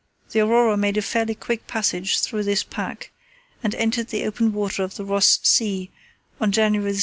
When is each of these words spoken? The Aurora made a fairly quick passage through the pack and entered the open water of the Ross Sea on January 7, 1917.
The 0.31 0.39
Aurora 0.39 0.77
made 0.77 0.97
a 0.97 1.01
fairly 1.03 1.35
quick 1.35 1.67
passage 1.67 2.17
through 2.21 2.41
the 2.45 2.63
pack 2.71 3.11
and 3.61 3.75
entered 3.75 4.07
the 4.07 4.25
open 4.25 4.51
water 4.51 4.83
of 4.83 4.95
the 4.95 5.05
Ross 5.05 5.37
Sea 5.43 5.91
on 6.39 6.51
January 6.51 6.89
7, 6.93 6.93
1917. 6.93 6.99